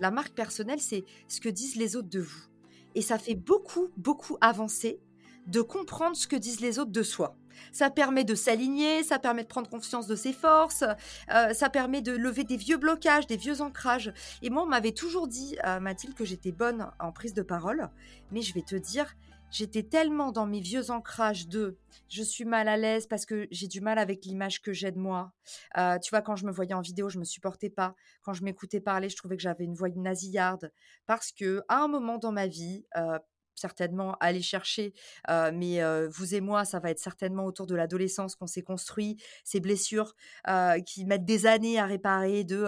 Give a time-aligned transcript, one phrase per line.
[0.00, 2.42] La marque personnelle, c'est ce que disent les autres de vous.
[2.94, 4.98] Et ça fait beaucoup, beaucoup avancer
[5.46, 7.36] de comprendre ce que disent les autres de soi.
[7.72, 10.84] Ça permet de s'aligner, ça permet de prendre confiance de ses forces,
[11.32, 14.12] euh, ça permet de lever des vieux blocages, des vieux ancrages.
[14.42, 17.90] Et moi, on m'avait toujours dit, euh, Mathilde, que j'étais bonne en prise de parole,
[18.32, 19.14] mais je vais te dire,
[19.50, 23.68] j'étais tellement dans mes vieux ancrages de je suis mal à l'aise parce que j'ai
[23.68, 25.32] du mal avec l'image que j'ai de moi.
[25.76, 27.94] Euh, tu vois, quand je me voyais en vidéo, je me supportais pas.
[28.22, 30.72] Quand je m'écoutais parler, je trouvais que j'avais une voix nasillarde.
[31.06, 32.84] Parce que à un moment dans ma vie,
[33.60, 34.92] certainement aller chercher.
[35.28, 39.60] mais vous et moi, ça va être certainement autour de l'adolescence qu'on s'est construit, ces
[39.60, 40.14] blessures
[40.86, 42.66] qui mettent des années à réparer de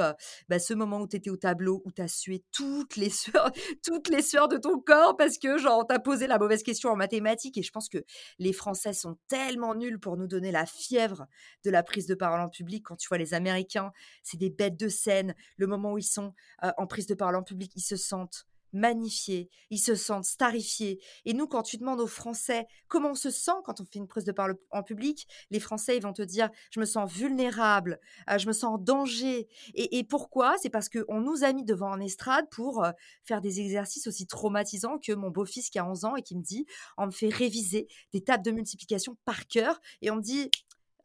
[0.48, 3.51] bah, ce moment où tu étais au tableau, où tu as sué toutes les sueurs,
[3.84, 6.91] toutes les sueurs de ton corps parce que genre on t'a posé la mauvaise question
[6.91, 7.59] en mathématiques.
[7.59, 7.98] Et je pense que
[8.38, 11.26] les Français sont tellement nuls pour nous donner la fièvre
[11.65, 12.85] de la prise de parole en public.
[12.87, 15.35] Quand tu vois les Américains, c'est des bêtes de scène.
[15.57, 19.51] Le moment où ils sont en prise de parole en public, ils se sentent magnifiés,
[19.70, 21.01] ils se sentent starifiés.
[21.24, 24.06] Et nous, quand tu demandes aux Français comment on se sent quand on fait une
[24.06, 28.01] prise de parole en public, les Français, ils vont te dire, je me sens vulnérable,
[28.30, 29.48] euh, je me sens en danger.
[29.74, 30.56] Et, pourquoi?
[30.60, 32.90] C'est parce qu'on nous a mis devant un estrade pour euh,
[33.24, 36.42] faire des exercices aussi traumatisants que mon beau-fils qui a 11 ans et qui me
[36.42, 36.66] dit,
[36.98, 40.51] on me fait réviser des tables de multiplication par cœur et on me dit,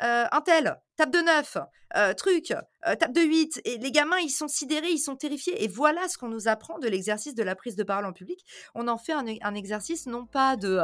[0.03, 1.57] euh, un tel, tape de 9,
[1.95, 3.61] euh, truc, euh, tape de 8.
[3.65, 5.63] Et les gamins, ils sont sidérés, ils sont terrifiés.
[5.63, 8.45] Et voilà ce qu'on nous apprend de l'exercice de la prise de parole en public.
[8.75, 10.79] On en fait un, exercice non pas de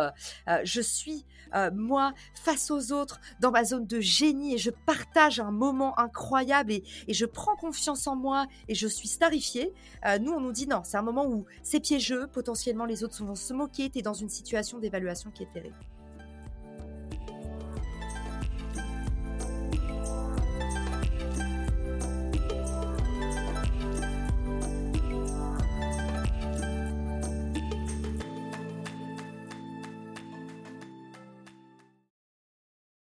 [0.63, 1.25] je suis
[1.73, 6.71] moi face aux autres dans ma zone de génie et je partage un moment incroyable
[6.71, 9.73] et, et je prends confiance en moi et je suis starifié.
[10.21, 13.35] nous, on nous dit non, c'est un moment où c'est piégeux, potentiellement les autres vont
[13.35, 15.77] se moquer, tu es dans une situation d'évaluation qui est terrible.